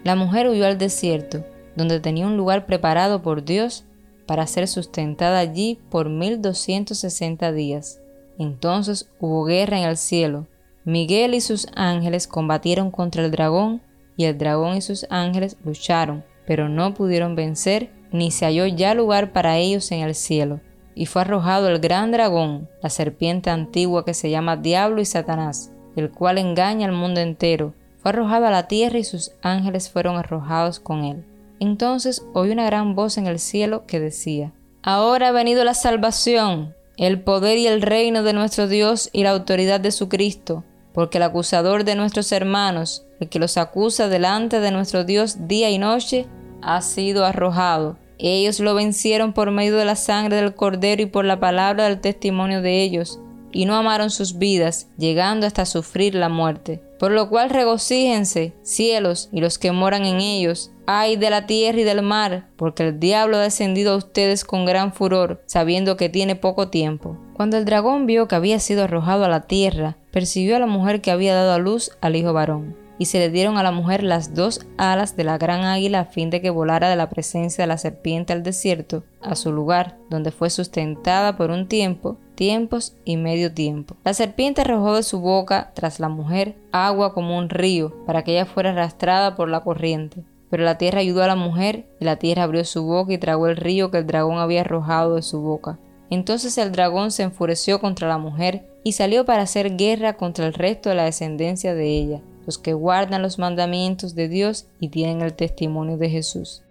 La 0.04 0.16
mujer 0.16 0.50
huyó 0.50 0.68
al 0.68 0.78
desierto 0.78 1.44
donde 1.76 2.00
tenía 2.00 2.28
un 2.28 2.38
lugar 2.38 2.66
preparado 2.66 3.22
por 3.22 3.44
Dios 3.44 3.86
para 4.26 4.48
ser 4.48 4.68
sustentada 4.68 5.40
allí 5.40 5.80
por 5.90 6.10
1260 6.10 7.52
días. 7.52 8.00
Entonces 8.38 9.10
hubo 9.20 9.46
guerra 9.46 9.80
en 9.80 9.86
el 9.86 9.98
cielo. 9.98 10.48
Miguel 10.84 11.34
y 11.34 11.42
sus 11.42 11.68
ángeles 11.76 12.28
combatieron 12.28 12.92
contra 12.92 13.24
el 13.26 13.32
dragón, 13.32 13.82
y 14.18 14.26
el 14.26 14.38
dragón 14.38 14.78
y 14.78 14.82
sus 14.82 15.06
ángeles 15.10 15.58
lucharon, 15.64 16.24
pero 16.46 16.70
no 16.70 16.94
pudieron 16.94 17.36
vencer, 17.36 17.92
ni 18.12 18.32
se 18.32 18.46
halló 18.46 18.66
ya 18.66 18.94
lugar 18.94 19.34
para 19.34 19.58
ellos 19.58 19.92
en 19.92 20.02
el 20.02 20.16
cielo. 20.16 20.62
Y 20.94 21.08
fue 21.08 21.24
arrojado 21.24 21.68
el 21.68 21.80
gran 21.80 22.12
dragón, 22.12 22.70
la 22.82 22.90
serpiente 22.90 23.50
antigua 23.50 24.06
que 24.06 24.14
se 24.14 24.30
llama 24.30 24.56
Diablo 24.56 25.02
y 25.02 25.06
Satanás, 25.06 25.72
el 25.96 26.12
cual 26.12 26.38
engaña 26.38 26.88
al 26.88 26.94
mundo 26.94 27.20
entero. 27.20 27.74
Fue 27.98 28.12
arrojado 28.12 28.46
a 28.46 28.52
la 28.52 28.68
tierra 28.68 29.00
y 29.00 29.04
sus 29.04 29.32
ángeles 29.42 29.90
fueron 29.90 30.16
arrojados 30.16 30.80
con 30.80 31.04
él. 31.04 31.26
Entonces 31.66 32.24
oí 32.34 32.52
una 32.52 32.66
gran 32.66 32.94
voz 32.94 33.18
en 33.18 33.26
el 33.26 33.40
cielo 33.40 33.86
que 33.88 34.00
decía, 34.00 34.54
Ahora 34.84 35.30
ha 35.30 35.32
venido 35.32 35.64
la 35.64 35.74
salvación, 35.74 36.76
el 36.96 37.22
poder 37.22 37.58
y 37.58 37.66
el 37.66 37.82
reino 37.82 38.22
de 38.22 38.34
nuestro 38.34 38.68
Dios 38.68 39.10
y 39.12 39.24
la 39.24 39.32
autoridad 39.32 39.80
de 39.80 39.92
su 39.92 40.08
Cristo, 40.08 40.64
porque 40.94 41.18
el 41.18 41.24
acusador 41.24 41.84
de 41.84 41.96
nuestros 41.96 42.32
hermanos, 42.32 43.08
el 43.20 43.30
que 43.30 43.40
los 43.40 43.58
acusa 43.58 44.08
delante 44.10 44.60
de 44.60 44.70
nuestro 44.70 45.06
Dios 45.06 45.48
día 45.48 45.72
y 45.72 45.80
noche, 45.80 46.28
ha 46.62 46.84
sido 46.84 47.26
arrojado. 47.26 47.98
Ellos 48.20 48.60
lo 48.60 48.76
vencieron 48.76 49.34
por 49.34 49.50
medio 49.50 49.76
de 49.76 49.86
la 49.86 49.96
sangre 49.96 50.36
del 50.36 50.54
Cordero 50.54 51.02
y 51.02 51.08
por 51.08 51.26
la 51.26 51.40
palabra 51.40 51.86
del 51.86 52.00
testimonio 52.00 52.62
de 52.62 52.84
ellos, 52.84 53.20
y 53.56 53.64
no 53.66 53.76
amaron 53.76 54.10
sus 54.10 54.38
vidas, 54.38 54.90
llegando 54.98 55.48
hasta 55.48 55.66
sufrir 55.66 56.14
la 56.14 56.28
muerte. 56.28 56.84
Por 57.00 57.12
lo 57.12 57.30
cual 57.30 57.50
regocíjense, 57.50 58.54
cielos 58.64 59.30
y 59.32 59.40
los 59.40 59.58
que 59.58 59.72
moran 59.72 60.06
en 60.06 60.20
ellos, 60.20 60.72
ay 60.86 61.16
de 61.16 61.30
la 61.30 61.48
tierra 61.48 61.80
y 61.80 61.84
del 61.86 62.02
mar, 62.02 62.50
porque 62.58 62.84
el 62.84 63.00
diablo 63.00 63.38
ha 63.38 63.42
descendido 63.42 63.94
a 63.94 63.98
ustedes 63.98 64.44
con 64.44 64.66
gran 64.66 64.92
furor, 64.92 65.42
sabiendo 65.46 65.96
que 65.96 66.10
tiene 66.10 66.36
poco 66.36 66.68
tiempo. 66.68 67.18
Cuando 67.34 67.56
el 67.56 67.64
dragón 67.64 68.06
vio 68.06 68.28
que 68.28 68.36
había 68.36 68.60
sido 68.60 68.84
arrojado 68.84 69.24
a 69.24 69.30
la 69.30 69.48
tierra, 69.48 69.96
persiguió 70.12 70.58
a 70.58 70.60
la 70.60 70.68
mujer 70.68 71.00
que 71.00 71.12
había 71.12 71.34
dado 71.34 71.54
a 71.54 71.58
luz 71.58 71.92
al 72.02 72.18
hijo 72.18 72.34
varón 72.34 72.85
y 72.98 73.06
se 73.06 73.20
le 73.20 73.30
dieron 73.30 73.58
a 73.58 73.64
la 73.64 73.72
mujer 73.72 74.04
las 74.04 74.34
dos 74.34 74.66
alas 74.78 75.16
de 75.18 75.24
la 75.24 75.38
gran 75.38 75.64
águila 75.64 76.02
a 76.02 76.06
fin 76.06 76.30
de 76.30 76.42
que 76.42 76.50
volara 76.50 76.90
de 76.90 76.96
la 76.96 77.10
presencia 77.10 77.64
de 77.64 77.68
la 77.68 77.78
serpiente 77.78 78.34
al 78.34 78.44
desierto, 78.44 79.04
a 79.22 79.36
su 79.36 79.52
lugar, 79.52 79.98
donde 80.10 80.32
fue 80.32 80.50
sustentada 80.50 81.36
por 81.36 81.52
un 81.52 81.68
tiempo, 81.68 82.18
tiempos 82.36 82.96
y 83.04 83.18
medio 83.18 83.54
tiempo. 83.54 83.96
La 84.04 84.14
serpiente 84.14 84.62
arrojó 84.62 84.96
de 84.96 85.04
su 85.04 85.20
boca 85.20 85.72
tras 85.74 86.00
la 86.00 86.10
mujer 86.10 86.56
agua 86.72 87.14
como 87.14 87.38
un 87.38 87.50
río, 87.50 87.94
para 88.06 88.24
que 88.24 88.34
ella 88.34 88.46
fuera 88.46 88.72
arrastrada 88.72 89.36
por 89.36 89.50
la 89.50 89.62
corriente. 89.62 90.24
Pero 90.50 90.64
la 90.64 90.78
tierra 90.78 91.00
ayudó 91.00 91.24
a 91.24 91.28
la 91.28 91.36
mujer, 91.36 91.86
y 92.00 92.06
la 92.06 92.18
tierra 92.18 92.44
abrió 92.44 92.64
su 92.64 92.84
boca 92.84 93.12
y 93.12 93.18
tragó 93.18 93.48
el 93.48 93.58
río 93.58 93.92
que 93.92 93.98
el 93.98 94.08
dragón 94.08 94.38
había 94.38 94.62
arrojado 94.62 95.16
de 95.16 95.22
su 95.22 95.42
boca. 95.42 95.80
Entonces 96.10 96.58
el 96.60 96.72
dragón 96.72 97.12
se 97.12 97.24
enfureció 97.24 97.82
contra 97.82 98.08
la 98.08 98.20
mujer 98.20 98.68
y 98.84 98.92
salió 98.92 99.26
para 99.26 99.42
hacer 99.42 99.76
guerra 99.76 100.14
contra 100.14 100.46
el 100.46 100.54
resto 100.54 100.90
de 100.90 100.96
la 100.96 101.06
descendencia 101.06 101.74
de 101.74 101.88
ella 101.88 102.22
los 102.46 102.58
que 102.58 102.74
guardan 102.74 103.22
los 103.22 103.40
mandamientos 103.40 104.16
de 104.16 104.28
Dios 104.28 104.68
y 104.80 104.90
tienen 104.90 105.22
el 105.22 105.34
testimonio 105.34 105.98
de 105.98 106.10
Jesús. 106.10 106.62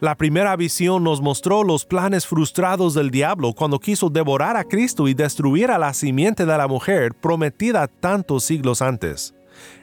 La 0.00 0.14
primera 0.14 0.56
visión 0.56 1.04
nos 1.04 1.20
mostró 1.20 1.62
los 1.62 1.84
planes 1.84 2.26
frustrados 2.26 2.94
del 2.94 3.10
diablo 3.10 3.52
cuando 3.52 3.78
quiso 3.78 4.08
devorar 4.08 4.56
a 4.56 4.64
Cristo 4.64 5.08
y 5.08 5.12
destruir 5.14 5.70
a 5.70 5.76
la 5.76 5.92
simiente 5.92 6.46
de 6.46 6.56
la 6.56 6.66
mujer 6.66 7.12
prometida 7.14 7.86
tantos 7.86 8.44
siglos 8.44 8.80
antes. 8.80 9.34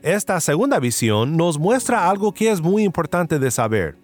Esta 0.01 0.39
segunda 0.39 0.79
visión 0.79 1.37
nos 1.37 1.59
muestra 1.59 2.09
algo 2.09 2.33
que 2.33 2.49
es 2.49 2.61
muy 2.61 2.81
importante 2.81 3.37
de 3.37 3.51
saber. 3.51 3.95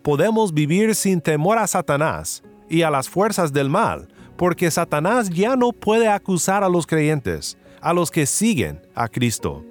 Podemos 0.00 0.54
vivir 0.54 0.94
sin 0.94 1.20
temor 1.20 1.58
a 1.58 1.66
Satanás 1.66 2.42
y 2.70 2.80
a 2.80 2.90
las 2.90 3.10
fuerzas 3.10 3.52
del 3.52 3.68
mal, 3.68 4.08
porque 4.38 4.70
Satanás 4.70 5.28
ya 5.28 5.56
no 5.56 5.72
puede 5.72 6.08
acusar 6.08 6.64
a 6.64 6.70
los 6.70 6.86
creyentes, 6.86 7.58
a 7.82 7.92
los 7.92 8.10
que 8.10 8.24
siguen 8.24 8.80
a 8.94 9.08
Cristo. 9.08 9.62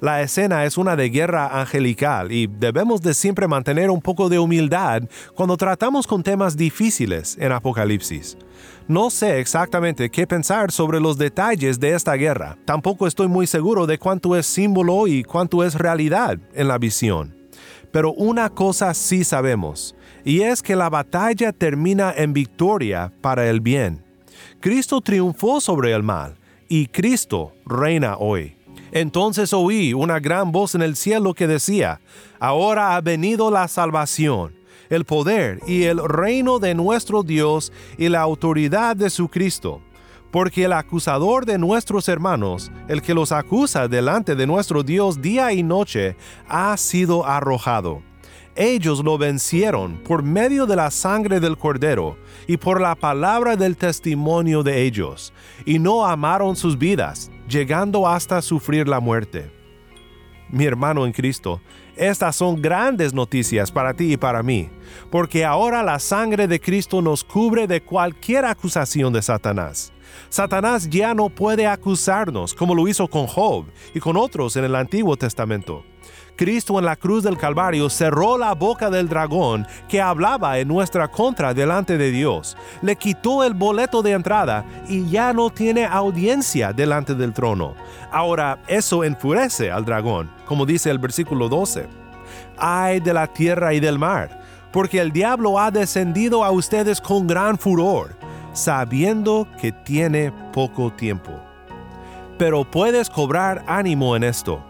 La 0.00 0.22
escena 0.22 0.64
es 0.64 0.78
una 0.78 0.96
de 0.96 1.10
guerra 1.10 1.60
angelical 1.60 2.32
y 2.32 2.46
debemos 2.46 3.02
de 3.02 3.14
siempre 3.14 3.46
mantener 3.46 3.90
un 3.90 4.00
poco 4.00 4.28
de 4.28 4.38
humildad 4.38 5.02
cuando 5.34 5.56
tratamos 5.56 6.06
con 6.06 6.22
temas 6.22 6.56
difíciles 6.56 7.36
en 7.38 7.52
Apocalipsis. 7.52 8.36
No 8.88 9.10
sé 9.10 9.38
exactamente 9.40 10.10
qué 10.10 10.26
pensar 10.26 10.72
sobre 10.72 11.00
los 11.00 11.18
detalles 11.18 11.78
de 11.78 11.94
esta 11.94 12.14
guerra. 12.14 12.56
Tampoco 12.64 13.06
estoy 13.06 13.28
muy 13.28 13.46
seguro 13.46 13.86
de 13.86 13.98
cuánto 13.98 14.34
es 14.34 14.46
símbolo 14.46 15.06
y 15.06 15.22
cuánto 15.22 15.62
es 15.62 15.74
realidad 15.74 16.38
en 16.54 16.68
la 16.68 16.78
visión. 16.78 17.37
Pero 17.90 18.12
una 18.12 18.50
cosa 18.50 18.92
sí 18.94 19.24
sabemos, 19.24 19.94
y 20.24 20.42
es 20.42 20.62
que 20.62 20.76
la 20.76 20.90
batalla 20.90 21.52
termina 21.52 22.12
en 22.16 22.32
victoria 22.32 23.12
para 23.20 23.48
el 23.48 23.60
bien. 23.60 24.04
Cristo 24.60 25.00
triunfó 25.00 25.60
sobre 25.60 25.92
el 25.92 26.02
mal, 26.02 26.36
y 26.68 26.86
Cristo 26.86 27.52
reina 27.64 28.16
hoy. 28.18 28.56
Entonces 28.92 29.52
oí 29.52 29.92
una 29.92 30.18
gran 30.18 30.52
voz 30.52 30.74
en 30.74 30.82
el 30.82 30.96
cielo 30.96 31.34
que 31.34 31.46
decía, 31.46 32.00
Ahora 32.40 32.96
ha 32.96 33.00
venido 33.00 33.50
la 33.50 33.68
salvación 33.68 34.58
el 34.90 35.04
poder 35.04 35.60
y 35.66 35.84
el 35.84 35.98
reino 36.06 36.58
de 36.58 36.74
nuestro 36.74 37.22
Dios 37.22 37.72
y 37.96 38.08
la 38.08 38.20
autoridad 38.20 38.96
de 38.96 39.10
su 39.10 39.28
Cristo. 39.28 39.82
Porque 40.30 40.64
el 40.64 40.72
acusador 40.72 41.46
de 41.46 41.58
nuestros 41.58 42.08
hermanos, 42.08 42.70
el 42.88 43.00
que 43.00 43.14
los 43.14 43.32
acusa 43.32 43.88
delante 43.88 44.34
de 44.34 44.46
nuestro 44.46 44.82
Dios 44.82 45.22
día 45.22 45.52
y 45.52 45.62
noche, 45.62 46.16
ha 46.48 46.76
sido 46.76 47.26
arrojado. 47.26 48.02
Ellos 48.60 49.04
lo 49.04 49.18
vencieron 49.18 49.98
por 49.98 50.24
medio 50.24 50.66
de 50.66 50.74
la 50.74 50.90
sangre 50.90 51.38
del 51.38 51.56
cordero 51.56 52.18
y 52.48 52.56
por 52.56 52.80
la 52.80 52.96
palabra 52.96 53.54
del 53.54 53.76
testimonio 53.76 54.64
de 54.64 54.82
ellos, 54.82 55.32
y 55.64 55.78
no 55.78 56.04
amaron 56.04 56.56
sus 56.56 56.76
vidas, 56.76 57.30
llegando 57.48 58.08
hasta 58.08 58.42
sufrir 58.42 58.88
la 58.88 58.98
muerte. 58.98 59.52
Mi 60.50 60.64
hermano 60.64 61.06
en 61.06 61.12
Cristo, 61.12 61.60
estas 61.94 62.34
son 62.34 62.60
grandes 62.60 63.14
noticias 63.14 63.70
para 63.70 63.94
ti 63.94 64.14
y 64.14 64.16
para 64.16 64.42
mí, 64.42 64.70
porque 65.10 65.44
ahora 65.44 65.82
la 65.84 65.98
sangre 66.00 66.48
de 66.48 66.58
Cristo 66.58 67.00
nos 67.00 67.22
cubre 67.22 67.68
de 67.68 67.80
cualquier 67.80 68.44
acusación 68.44 69.12
de 69.12 69.22
Satanás. 69.22 69.92
Satanás 70.28 70.88
ya 70.88 71.14
no 71.14 71.28
puede 71.28 71.66
acusarnos 71.66 72.54
como 72.54 72.74
lo 72.74 72.88
hizo 72.88 73.08
con 73.08 73.26
Job 73.26 73.66
y 73.94 74.00
con 74.00 74.16
otros 74.16 74.56
en 74.56 74.64
el 74.64 74.74
Antiguo 74.74 75.16
Testamento. 75.16 75.84
Cristo 76.38 76.78
en 76.78 76.84
la 76.84 76.94
cruz 76.94 77.24
del 77.24 77.36
Calvario 77.36 77.90
cerró 77.90 78.38
la 78.38 78.54
boca 78.54 78.90
del 78.90 79.08
dragón 79.08 79.66
que 79.88 80.00
hablaba 80.00 80.58
en 80.58 80.68
nuestra 80.68 81.08
contra 81.08 81.52
delante 81.52 81.98
de 81.98 82.12
Dios, 82.12 82.56
le 82.80 82.94
quitó 82.94 83.42
el 83.42 83.54
boleto 83.54 84.02
de 84.02 84.12
entrada 84.12 84.64
y 84.88 85.10
ya 85.10 85.32
no 85.32 85.50
tiene 85.50 85.84
audiencia 85.84 86.72
delante 86.72 87.16
del 87.16 87.32
trono. 87.32 87.74
Ahora 88.12 88.58
eso 88.68 89.02
enfurece 89.02 89.72
al 89.72 89.84
dragón, 89.84 90.30
como 90.46 90.64
dice 90.64 90.90
el 90.90 90.98
versículo 90.98 91.48
12. 91.48 91.88
Ay 92.56 93.00
de 93.00 93.12
la 93.12 93.26
tierra 93.26 93.74
y 93.74 93.80
del 93.80 93.98
mar, 93.98 94.40
porque 94.72 95.00
el 95.00 95.10
diablo 95.10 95.58
ha 95.58 95.72
descendido 95.72 96.44
a 96.44 96.52
ustedes 96.52 97.00
con 97.00 97.26
gran 97.26 97.58
furor, 97.58 98.17
sabiendo 98.58 99.46
que 99.60 99.72
tiene 99.72 100.32
poco 100.52 100.92
tiempo. 100.92 101.32
Pero 102.38 102.64
puedes 102.64 103.10
cobrar 103.10 103.64
ánimo 103.66 104.14
en 104.14 104.24
esto 104.24 104.62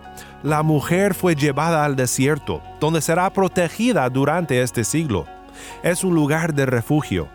la 0.43 0.63
mujer 0.63 1.15
fue 1.15 1.35
llevada 1.35 1.85
al 1.85 1.97
desierto, 1.97 2.63
donde 2.79 3.01
será 3.01 3.29
protegida 3.31 4.09
durante 4.09 4.63
este 4.63 4.85
siglo. 4.85 5.27
Es 5.83 6.05
un 6.05 6.15
lugar 6.15 6.55
de 6.55 6.65
refugio. 6.65 7.27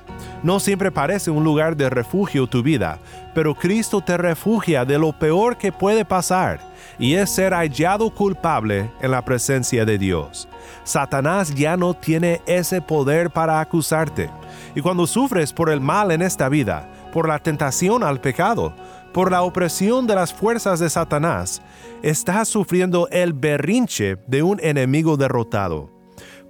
No 0.41 0.62
siempre 0.62 0.89
parece 0.89 1.29
un 1.29 1.43
lugar 1.43 1.75
de 1.75 1.89
refugio 1.89 2.48
tu 2.48 2.63
vida, 2.63 3.00
pero 3.33 3.55
Cristo 3.55 4.00
te 4.00 4.15
refugia 4.15 4.86
de 4.86 4.98
lo 4.98 5.12
peor 5.12 5.57
que 5.57 5.74
puede 5.74 6.05
pasar, 6.05 6.62
y 6.98 7.15
es 7.15 7.29
ser 7.29 7.53
hallado 7.53 8.10
culpable 8.10 8.89
en 9.01 9.12
la 9.12 9.24
presencia 9.24 9.83
de 9.83 9.98
Dios. 9.98 10.48
Satanás 10.86 11.53
ya 11.53 11.75
no 11.75 11.93
tiene 11.93 12.41
ese 12.45 12.81
poder 12.81 13.31
para 13.31 13.60
acusarte. 13.60 14.29
Y 14.75 14.81
cuando 14.81 15.05
sufres 15.07 15.53
por 15.53 15.69
el 15.69 15.81
mal 15.81 16.11
en 16.11 16.21
esta 16.21 16.49
vida, 16.49 16.89
por 17.12 17.27
la 17.27 17.39
tentación 17.39 18.03
al 18.03 18.19
pecado, 18.21 18.73
por 19.13 19.31
la 19.31 19.43
opresión 19.43 20.07
de 20.07 20.15
las 20.15 20.33
fuerzas 20.33 20.79
de 20.79 20.89
Satanás, 20.89 21.62
estás 22.01 22.47
sufriendo 22.47 23.07
el 23.12 23.33
berrinche 23.33 24.17
de 24.27 24.41
un 24.41 24.59
enemigo 24.62 25.15
derrotado. 25.15 25.89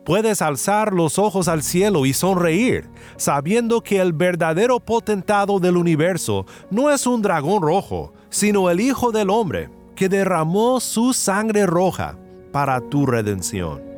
Puedes 0.06 0.42
alzar 0.42 0.94
los 0.94 1.18
ojos 1.18 1.48
al 1.48 1.64
cielo 1.64 2.06
y 2.06 2.14
sonreír, 2.14 2.90
sabiendo 3.16 3.82
que 3.82 4.00
el 4.00 4.12
verdadero 4.12 4.80
potentado 4.80 5.60
del 5.60 5.78
universo 5.78 6.46
no 6.70 6.90
es 6.90 7.08
un 7.08 7.22
dragón 7.22 7.62
rojo, 7.62 8.14
sino 8.30 8.70
el 8.70 8.82
Hijo 8.82 9.12
del 9.12 9.30
Hombre, 9.30 9.70
que 9.96 10.10
derramó 10.10 10.80
su 10.80 11.14
sangre 11.14 11.66
roja 11.66 12.18
para 12.52 12.82
tu 12.82 13.06
redención. 13.06 13.93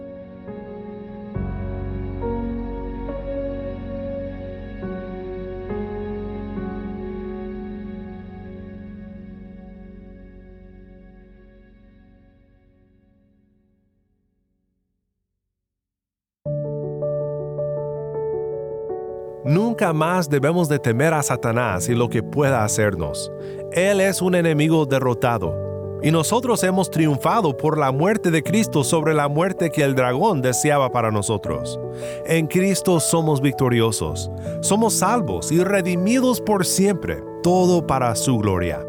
Nunca 19.75 19.91
más 19.91 20.29
debemos 20.29 20.69
de 20.69 20.79
temer 20.79 21.13
a 21.13 21.21
Satanás 21.21 21.89
y 21.89 21.95
lo 21.95 22.07
que 22.07 22.23
pueda 22.23 22.63
hacernos. 22.63 23.29
Él 23.73 23.99
es 23.99 24.21
un 24.21 24.33
enemigo 24.33 24.85
derrotado. 24.85 25.99
Y 26.01 26.11
nosotros 26.11 26.63
hemos 26.63 26.89
triunfado 26.89 27.57
por 27.57 27.77
la 27.77 27.91
muerte 27.91 28.31
de 28.31 28.41
Cristo 28.41 28.85
sobre 28.85 29.13
la 29.13 29.27
muerte 29.27 29.71
que 29.71 29.83
el 29.83 29.93
dragón 29.93 30.41
deseaba 30.41 30.93
para 30.93 31.11
nosotros. 31.11 31.77
En 32.25 32.47
Cristo 32.47 33.01
somos 33.01 33.41
victoriosos. 33.41 34.31
Somos 34.61 34.93
salvos 34.93 35.51
y 35.51 35.61
redimidos 35.61 36.39
por 36.39 36.65
siempre, 36.65 37.21
todo 37.43 37.85
para 37.85 38.15
su 38.15 38.37
gloria. 38.37 38.79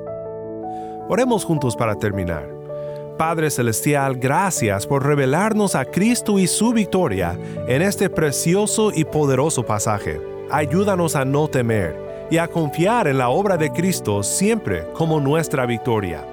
Oremos 1.09 1.44
juntos 1.44 1.75
para 1.75 1.96
terminar. 1.96 2.49
Padre 3.18 3.51
Celestial, 3.51 4.14
gracias 4.14 4.87
por 4.87 5.05
revelarnos 5.05 5.75
a 5.75 5.85
Cristo 5.85 6.38
y 6.38 6.46
su 6.46 6.72
victoria 6.72 7.37
en 7.66 7.83
este 7.83 8.09
precioso 8.09 8.92
y 8.94 9.05
poderoso 9.05 9.64
pasaje 9.64 10.36
ayúdanos 10.51 11.17
a 11.17 11.25
no 11.25 11.49
temer 11.49 11.97
y 12.31 12.39
a 12.39 12.49
confiar 12.49 13.09
en 13.09 13.19
la 13.19 13.29
obra 13.29 13.57
de 13.57 13.71
Cristo 13.71 14.23
siempre 14.23 14.87
como 14.95 15.21
nuestra 15.21 15.67
victoria. 15.67 16.25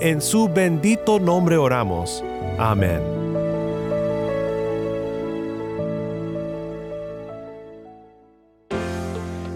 En 0.00 0.20
su 0.20 0.48
bendito 0.48 1.18
nombre 1.18 1.56
oramos. 1.56 2.24
Amén. 2.58 3.27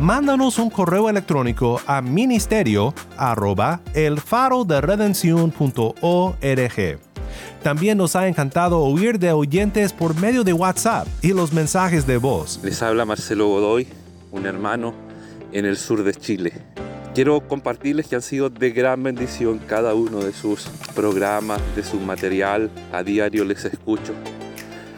Mándanos 0.00 0.58
un 0.58 0.70
correo 0.70 1.08
electrónico 1.08 1.80
a 1.86 2.02
ministerio 2.02 2.94
arroba 3.16 3.80
el 3.94 4.20
faro 4.20 4.66
También 7.62 7.98
nos 7.98 8.16
ha 8.16 8.28
encantado 8.28 8.80
oír 8.80 9.18
de 9.18 9.32
oyentes 9.32 9.92
por 9.92 10.18
medio 10.20 10.44
de 10.44 10.52
WhatsApp 10.52 11.06
y 11.22 11.32
los 11.32 11.52
mensajes 11.52 12.06
de 12.06 12.16
voz. 12.16 12.60
Les 12.62 12.82
habla 12.82 13.04
Marcelo 13.04 13.48
Godoy, 13.48 13.86
un 14.32 14.46
hermano 14.46 14.94
en 15.52 15.64
el 15.64 15.76
sur 15.76 16.02
de 16.02 16.14
Chile. 16.14 16.52
Quiero 17.14 17.46
compartirles 17.46 18.08
que 18.08 18.16
han 18.16 18.22
sido 18.22 18.50
de 18.50 18.70
gran 18.70 19.02
bendición 19.02 19.60
cada 19.68 19.94
uno 19.94 20.18
de 20.18 20.32
sus 20.32 20.68
programas, 20.96 21.60
de 21.76 21.84
su 21.84 22.00
material. 22.00 22.70
A 22.92 23.04
diario 23.04 23.44
les 23.44 23.64
escucho. 23.64 24.12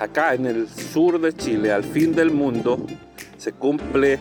Acá 0.00 0.34
en 0.34 0.46
el 0.46 0.68
sur 0.68 1.20
de 1.20 1.34
Chile, 1.34 1.72
al 1.72 1.84
fin 1.84 2.14
del 2.14 2.30
mundo, 2.30 2.86
se 3.36 3.52
cumple 3.52 4.18